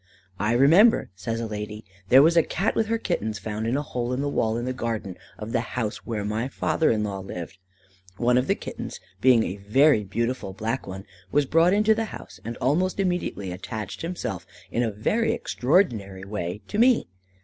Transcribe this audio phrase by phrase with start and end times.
[0.39, 3.83] "I remember," says a lady, "there was a Cat with her Kittens found in a
[3.83, 7.19] hole in the wall, in the garden of the house where my father in law
[7.19, 7.59] lived.
[8.17, 12.39] One of the kittens, being a very beautiful black one, was brought into the house,
[12.43, 17.05] and almost immediately attached himself in a very extraordinary way to me.